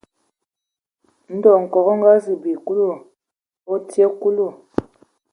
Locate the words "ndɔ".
1.35-1.51